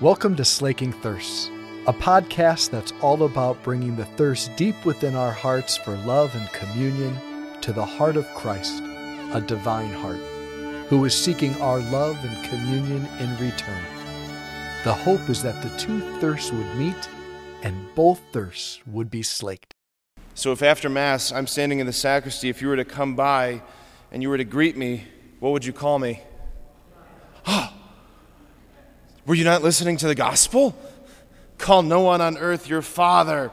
[0.00, 1.50] Welcome to Slaking Thirsts,
[1.88, 6.48] a podcast that's all about bringing the thirst deep within our hearts for love and
[6.52, 7.18] communion
[7.62, 10.20] to the heart of Christ, a divine heart,
[10.86, 13.82] who is seeking our love and communion in return.
[14.84, 17.08] The hope is that the two thirsts would meet
[17.64, 19.74] and both thirsts would be slaked.
[20.34, 23.62] So, if after Mass I'm standing in the sacristy, if you were to come by
[24.12, 25.08] and you were to greet me,
[25.40, 26.22] what would you call me?
[27.46, 27.77] Ah!
[29.28, 30.74] Were you not listening to the gospel?
[31.58, 33.50] Call no one on earth your father.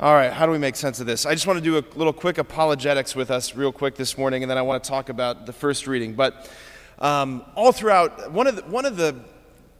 [0.00, 1.24] All right, how do we make sense of this?
[1.24, 4.42] I just want to do a little quick apologetics with us, real quick, this morning,
[4.42, 6.14] and then I want to talk about the first reading.
[6.14, 6.50] But
[6.98, 9.14] um, all throughout, one of the, one of the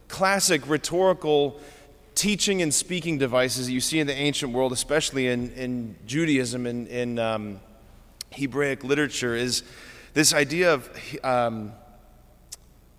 [0.07, 1.59] classic rhetorical
[2.15, 6.65] teaching and speaking devices that you see in the ancient world, especially in, in Judaism
[6.65, 7.59] and in um,
[8.31, 9.63] Hebraic literature, is
[10.13, 10.89] this idea of,
[11.21, 11.73] um,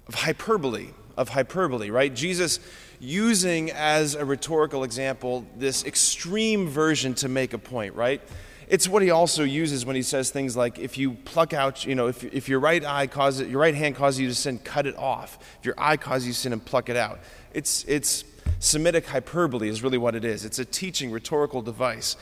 [0.07, 2.15] of hyperbole, of hyperbole, right?
[2.15, 2.61] Jesus
[3.01, 8.21] using as a rhetorical example this extreme version to make a point, right?
[8.69, 11.95] It's what he also uses when he says things like, if you pluck out, you
[11.95, 14.87] know, if, if your right eye causes, your right hand causes you to sin, cut
[14.87, 15.39] it off.
[15.59, 17.21] If your eye causes you sin, and pluck it out.
[17.53, 18.25] It's, it's
[18.63, 20.45] Semitic hyperbole is really what it is.
[20.45, 22.17] It's a teaching rhetorical device.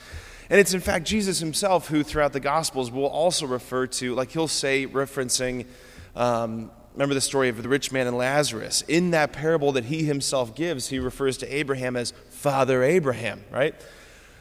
[0.49, 4.31] And it's in fact Jesus himself who, throughout the Gospels, will also refer to, like
[4.31, 5.67] he'll say, referencing,
[6.15, 8.83] um, remember the story of the rich man and Lazarus.
[8.87, 13.75] In that parable that he himself gives, he refers to Abraham as Father Abraham, right?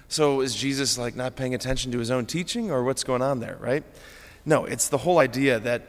[0.08, 3.40] So is Jesus like not paying attention to his own teaching or what's going on
[3.40, 3.84] there, right?
[4.44, 5.86] No, it's the whole idea that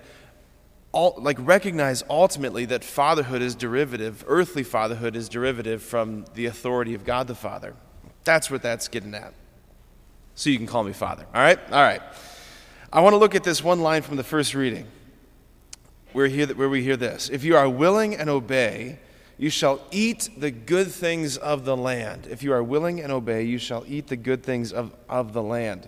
[0.91, 6.93] all, like recognize ultimately that fatherhood is derivative, earthly fatherhood is derivative from the authority
[6.93, 7.73] of God the Father.
[8.23, 9.33] That's what that's getting at.
[10.35, 11.25] So you can call me Father.
[11.33, 11.59] All right?
[11.71, 12.01] All right.
[12.93, 14.85] I want to look at this one line from the first reading
[16.13, 18.99] where, hear, where we hear this If you are willing and obey,
[19.37, 22.27] you shall eat the good things of the land.
[22.29, 25.41] If you are willing and obey, you shall eat the good things of, of the
[25.41, 25.87] land.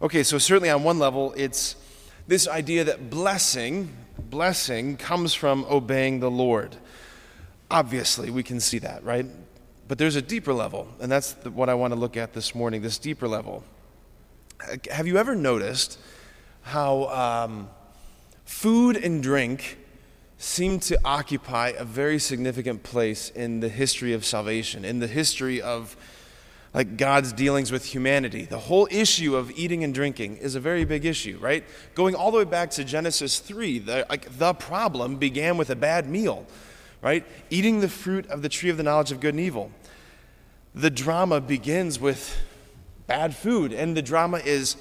[0.00, 1.76] Okay, so certainly on one level, it's
[2.26, 6.76] this idea that blessing, blessing comes from obeying the Lord.
[7.70, 9.26] Obviously, we can see that, right?
[9.86, 12.54] But there's a deeper level, and that's the, what I want to look at this
[12.54, 13.64] morning this deeper level.
[14.90, 15.98] Have you ever noticed
[16.62, 17.70] how um,
[18.48, 19.76] food and drink
[20.38, 25.60] seem to occupy a very significant place in the history of salvation, in the history
[25.60, 25.96] of
[26.72, 28.46] like God's dealings with humanity.
[28.46, 31.62] The whole issue of eating and drinking is a very big issue, right?
[31.94, 35.76] Going all the way back to Genesis 3, the, like, the problem began with a
[35.76, 36.46] bad meal,
[37.02, 37.26] right?
[37.50, 39.70] Eating the fruit of the tree of the knowledge of good and evil.
[40.74, 42.36] The drama begins with
[43.06, 44.76] bad food, and the drama is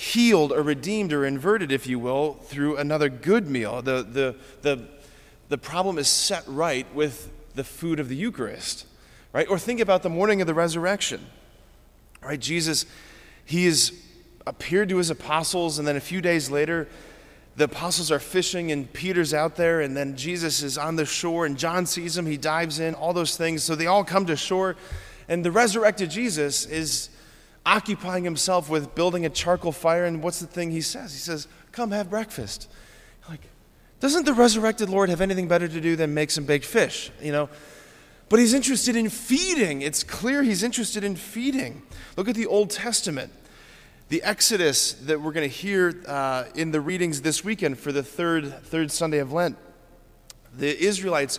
[0.00, 3.82] healed or redeemed or inverted, if you will, through another good meal.
[3.82, 4.84] The, the, the,
[5.48, 8.86] the problem is set right with the food of the Eucharist
[9.32, 9.48] right?
[9.48, 11.24] Or think about the morning of the resurrection,
[12.22, 12.40] right?
[12.40, 12.86] Jesus,
[13.44, 13.92] he has
[14.46, 16.88] appeared to his apostles, and then a few days later,
[17.56, 21.46] the apostles are fishing, and Peter's out there, and then Jesus is on the shore,
[21.46, 23.62] and John sees him, he dives in, all those things.
[23.62, 24.76] So they all come to shore,
[25.28, 27.10] and the resurrected Jesus is
[27.64, 31.12] occupying himself with building a charcoal fire, and what's the thing he says?
[31.12, 32.68] He says, Come have breakfast.
[33.28, 33.42] Like,
[34.00, 37.10] doesn't the resurrected Lord have anything better to do than make some baked fish?
[37.20, 37.48] You know?
[38.28, 39.82] But he's interested in feeding.
[39.82, 41.82] It's clear he's interested in feeding.
[42.16, 43.32] Look at the Old Testament.
[44.08, 48.02] The Exodus that we're going to hear uh, in the readings this weekend for the
[48.02, 49.56] third, third Sunday of Lent.
[50.56, 51.38] The Israelites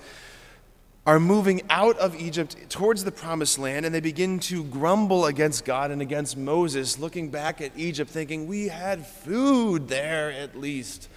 [1.06, 5.66] are moving out of Egypt towards the promised land, and they begin to grumble against
[5.66, 11.10] God and against Moses, looking back at Egypt, thinking, We had food there at least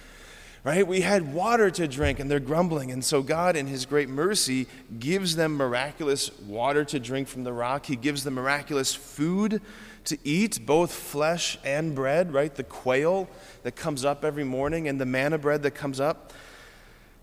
[0.65, 0.87] right?
[0.87, 2.91] We had water to drink, and they're grumbling.
[2.91, 7.53] And so, God, in His great mercy, gives them miraculous water to drink from the
[7.53, 7.85] rock.
[7.85, 9.61] He gives them miraculous food
[10.05, 12.53] to eat, both flesh and bread, right?
[12.53, 13.29] The quail
[13.61, 16.33] that comes up every morning and the manna bread that comes up.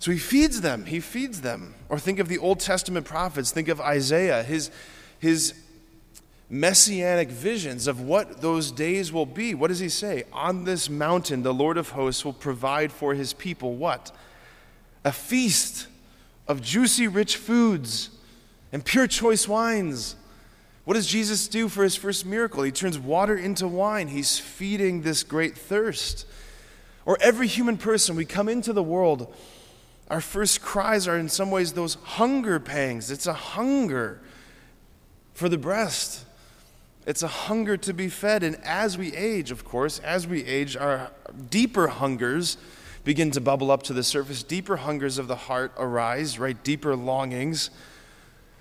[0.02, 0.86] So he feeds them.
[0.86, 1.76] He feeds them.
[1.88, 3.52] Or think of the Old Testament prophets.
[3.52, 4.42] Think of Isaiah.
[4.42, 4.72] His,
[5.20, 5.54] his
[6.50, 9.54] messianic visions of what those days will be.
[9.54, 10.24] What does he say?
[10.32, 14.10] On this mountain, the Lord of hosts will provide for his people what?
[15.04, 15.86] A feast
[16.48, 18.10] of juicy, rich foods
[18.72, 20.16] and pure choice wines.
[20.84, 22.64] What does Jesus do for his first miracle?
[22.64, 24.08] He turns water into wine.
[24.08, 26.26] He's feeding this great thirst.
[27.06, 29.32] Or every human person, we come into the world,
[30.08, 33.10] our first cries are in some ways those hunger pangs.
[33.10, 34.20] It's a hunger
[35.34, 36.24] for the breast
[37.06, 38.42] it's a hunger to be fed.
[38.42, 41.10] And as we age, of course, as we age, our
[41.50, 42.56] deeper hungers
[43.04, 44.42] begin to bubble up to the surface.
[44.42, 46.62] Deeper hungers of the heart arise, right?
[46.62, 47.70] Deeper longings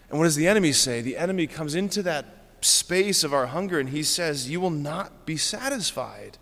[0.10, 1.02] And what does the enemy say?
[1.02, 2.26] The enemy comes into that
[2.62, 6.38] space of our hunger and he says, You will not be satisfied.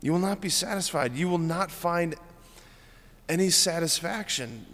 [0.00, 1.16] You will not be satisfied.
[1.16, 2.16] You will not find
[3.28, 4.66] any satisfaction.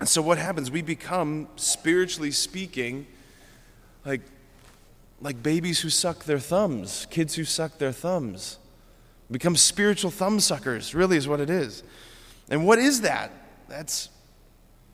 [0.00, 0.70] And so what happens?
[0.70, 3.06] We become, spiritually speaking,
[4.04, 4.22] like,
[5.20, 8.58] like babies who suck their thumbs, kids who suck their thumbs.
[9.30, 11.82] Become spiritual thumb suckers, really is what it is.
[12.50, 13.30] And what is that?
[13.68, 14.10] That's,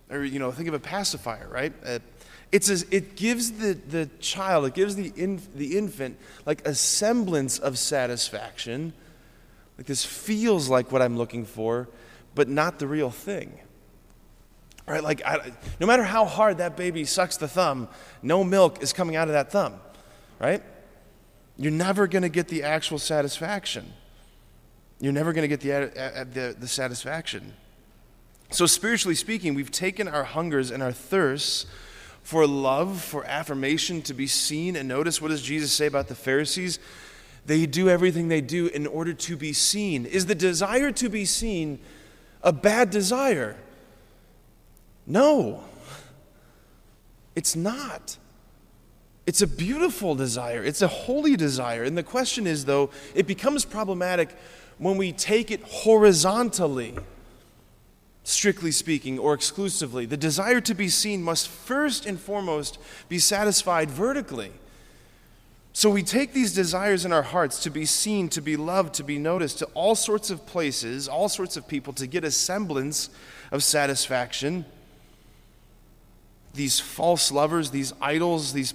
[0.09, 1.73] or, you know, think of a pacifier, right?
[1.85, 1.99] Uh,
[2.53, 6.17] it's a, it gives the, the child, it gives the, in, the infant
[6.47, 8.93] like a semblance of satisfaction.
[9.79, 11.88] Like this feels like what I'm looking for,
[12.35, 13.59] but not the real thing.
[14.87, 15.03] Right?
[15.03, 17.88] Like, I, no matter how hard that baby sucks the thumb,
[18.23, 19.75] no milk is coming out of that thumb.
[20.41, 20.62] Right?
[21.56, 23.93] You're never going to get the actual satisfaction.
[25.00, 27.55] You're never going to get the, the, the satisfaction.
[28.50, 31.67] So, spiritually speaking, we've taken our hungers and our thirsts
[32.23, 35.23] for love, for affirmation, to be seen and noticed.
[35.23, 36.79] What does Jesus say about the Pharisees?
[37.47, 40.05] They do everything they do in order to be seen.
[40.05, 41.79] Is the desire to be seen
[42.42, 43.56] a bad desire?
[45.06, 45.62] No,
[47.34, 48.16] it's not.
[49.26, 51.84] It's a beautiful desire, it's a holy desire.
[51.84, 54.31] And the question is, though, it becomes problematic
[54.78, 56.96] when we take it horizontally
[58.31, 60.06] strictly speaking, or exclusively.
[60.06, 62.78] The desire to be seen must first and foremost
[63.08, 64.52] be satisfied vertically.
[65.72, 69.05] So we take these desires in our hearts to be seen, to be loved, to
[69.05, 73.08] be noticed, to all sorts of places, all sorts of people, to get a semblance
[73.52, 74.64] of satisfaction.
[76.55, 78.75] These false lovers, these idols, these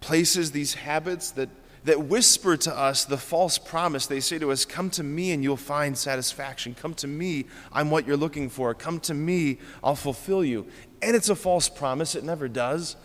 [0.00, 1.50] places, these habits that
[1.84, 4.06] that whisper to us the false promise.
[4.06, 6.74] They say to us, Come to me and you'll find satisfaction.
[6.74, 8.74] Come to me, I'm what you're looking for.
[8.74, 10.66] Come to me, I'll fulfill you.
[11.02, 12.96] And it's a false promise, it never does.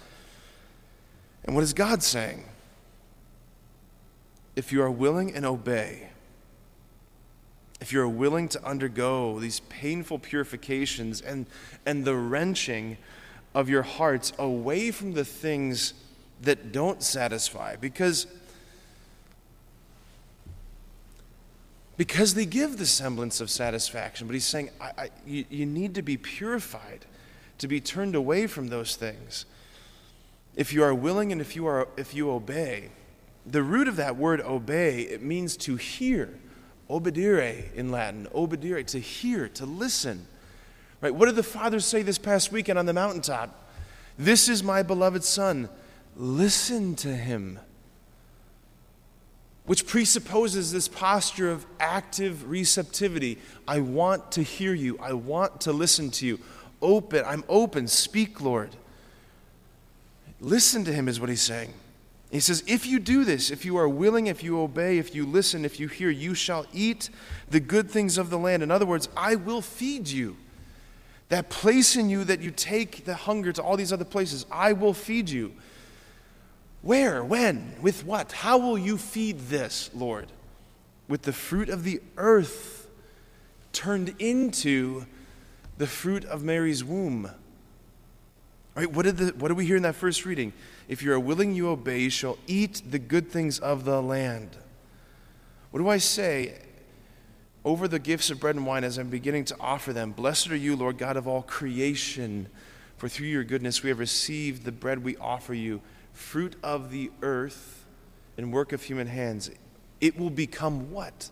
[1.46, 2.44] And what is God saying?
[4.56, 6.10] If you are willing and obey,
[7.82, 11.46] if you're willing to undergo these painful purifications and,
[11.86, 12.98] and the wrenching
[13.54, 15.94] of your hearts away from the things
[16.42, 18.28] that don't satisfy, because
[21.98, 24.28] because they give the semblance of satisfaction.
[24.28, 27.06] But he's saying, I, I, you, you need to be purified,
[27.60, 29.46] to be turned away from those things.
[30.56, 32.90] If you are willing and if you, are, if you obey,
[33.46, 36.38] the root of that word obey, it means to hear.
[36.90, 40.28] Obedire in Latin, obedire, to hear, to listen.
[41.02, 41.14] Right?
[41.14, 43.70] What did the fathers say this past weekend on the mountaintop?
[44.18, 45.70] This is my beloved son.
[46.16, 47.60] Listen to him
[49.66, 53.40] which presupposes this posture of active receptivity.
[53.68, 56.40] I want to hear you, I want to listen to you.
[56.82, 57.88] Open, I'm open.
[57.88, 58.70] Speak, Lord.
[60.40, 61.74] Listen to him, is what he's saying.
[62.32, 65.26] He says, If you do this, if you are willing, if you obey, if you
[65.26, 67.10] listen, if you hear, you shall eat
[67.50, 68.64] the good things of the land.
[68.64, 70.38] In other words, I will feed you.
[71.30, 74.74] That place in you that you take the hunger to all these other places, I
[74.74, 75.54] will feed you.
[76.82, 77.24] Where?
[77.24, 77.76] When?
[77.82, 78.32] With what?
[78.32, 80.32] How will you feed this, Lord?
[81.08, 82.88] With the fruit of the earth
[83.72, 85.06] turned into
[85.78, 87.30] the fruit of Mary's womb.
[88.76, 90.52] All right, what did, the, what did we hear in that first reading?
[90.90, 94.50] If you are willing, you obey, you shall eat the good things of the land.
[95.72, 96.56] What do I say
[97.64, 100.12] over the gifts of bread and wine as I'm beginning to offer them?
[100.12, 102.48] Blessed are you, Lord God of all creation,
[102.98, 105.82] for through your goodness we have received the bread we offer you
[106.16, 107.86] fruit of the earth
[108.38, 109.52] and work of human hands,
[110.02, 111.30] it will become what?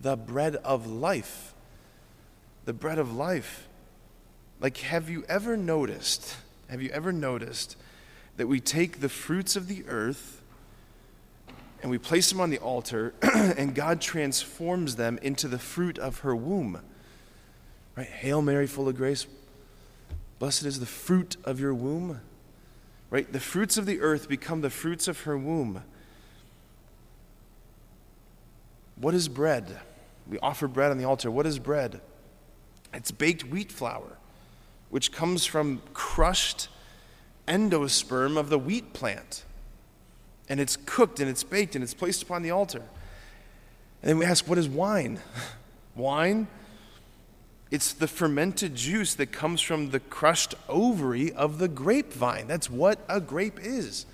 [0.00, 1.54] The bread of life.
[2.64, 3.68] The bread of life.
[4.60, 6.36] Like, have you ever noticed?
[6.68, 7.76] Have you ever noticed
[8.36, 10.42] that we take the fruits of the earth
[11.82, 16.20] and we place them on the altar, and God transforms them into the fruit of
[16.20, 16.80] her womb?
[17.94, 18.06] Right?
[18.06, 19.26] Hail Mary, full of grace.
[20.38, 22.20] Blessed is the fruit of your womb.
[23.10, 23.30] Right?
[23.32, 25.82] The fruits of the earth become the fruits of her womb.
[28.96, 29.78] What is bread?
[30.28, 31.30] We offer bread on the altar.
[31.30, 32.00] What is bread?
[32.92, 34.18] It's baked wheat flour,
[34.90, 36.68] which comes from crushed
[37.48, 39.44] endosperm of the wheat plant.
[40.48, 42.82] And it's cooked and it's baked and it's placed upon the altar.
[44.02, 45.20] And then we ask, what is wine?
[45.96, 46.46] wine
[47.70, 52.46] it's the fermented juice that comes from the crushed ovary of the grapevine.
[52.46, 54.06] That's what a grape is.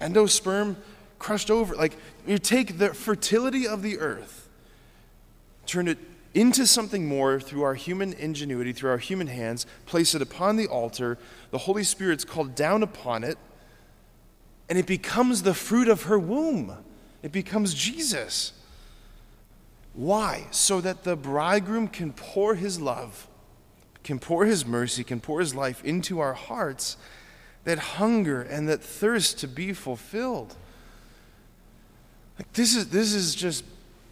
[0.00, 0.76] Endosperm
[1.18, 1.74] crushed over.
[1.74, 4.48] Like you take the fertility of the earth,
[5.64, 5.98] turn it
[6.36, 10.66] into something more through our human ingenuity, through our human hands, place it upon the
[10.66, 11.16] altar.
[11.50, 13.38] The Holy Spirit's called down upon it,
[14.68, 16.76] and it becomes the fruit of her womb.
[17.22, 18.52] It becomes Jesus.
[19.94, 20.46] Why?
[20.50, 23.26] So that the bridegroom can pour his love,
[24.04, 26.98] can pour his mercy, can pour his life into our hearts
[27.64, 30.54] that hunger and that thirst to be fulfilled.
[32.38, 33.64] Like this is this is just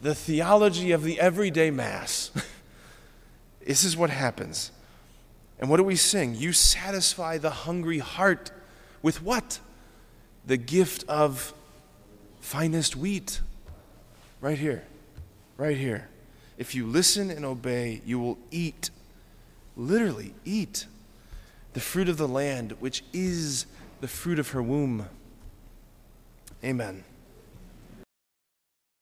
[0.05, 2.31] the theology of the everyday mass.
[3.67, 4.71] this is what happens.
[5.59, 6.35] And what do we sing?
[6.35, 8.51] You satisfy the hungry heart
[9.01, 9.61] with what?
[10.47, 11.55] The gift of
[12.39, 13.41] finest wheat.
[14.43, 14.85] Right here.
[15.57, 16.11] Right here.
[16.59, 18.91] If you listen and obey, you will eat,
[19.75, 20.85] literally eat,
[21.73, 23.65] the fruit of the land, which is
[24.03, 25.09] the fruit of her womb.
[26.63, 27.05] Amen.